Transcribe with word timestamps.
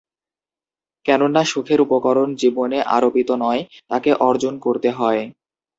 কেননা 1.05 1.41
সুখের 1.45 1.79
উপকরণ 1.85 2.29
জীবনে 2.41 2.77
আরোপিত 2.95 3.29
নয়, 3.43 3.61
তাকে 3.89 4.11
অর্জন 4.27 4.53
করতে 4.65 4.89
হয়। 4.97 5.21